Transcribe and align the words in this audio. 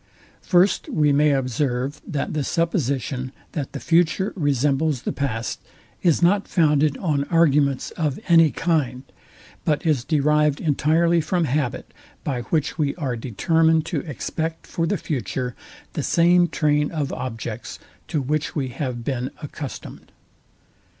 First 0.41 0.89
we 0.89 1.11
may 1.11 1.31
observe, 1.31 2.01
that 2.07 2.33
the 2.33 2.43
supposition, 2.43 3.31
that 3.51 3.73
the 3.73 3.79
future 3.79 4.33
resembles 4.35 5.03
the 5.03 5.11
past, 5.11 5.59
is 6.01 6.23
not 6.23 6.47
founded 6.47 6.97
on 6.97 7.25
arguments 7.25 7.91
of 7.91 8.19
any 8.27 8.49
kind, 8.49 9.03
but 9.63 9.85
is 9.85 10.03
derived 10.03 10.59
entirely 10.59 11.21
from 11.21 11.43
habit, 11.43 11.93
by 12.23 12.41
which 12.49 12.79
we 12.79 12.95
are 12.95 13.15
determined 13.15 13.85
to 13.85 13.99
expect 13.99 14.65
for 14.65 14.87
the 14.87 14.97
future 14.97 15.55
the 15.93 16.01
same 16.01 16.47
train 16.47 16.89
of 16.89 17.13
objects, 17.13 17.77
to 18.07 18.23
which 18.23 18.55
we 18.55 18.69
have 18.69 19.03
been 19.03 19.29
accustomed. 19.43 20.11